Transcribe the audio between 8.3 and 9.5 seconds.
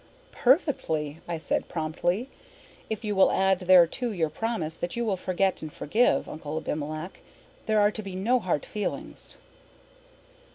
hard feelings."